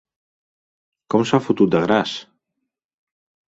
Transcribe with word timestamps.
Com 1.15 1.27
s'ha 1.33 1.41
fotut 1.49 1.77
de 1.77 1.83
gras! 1.85 2.17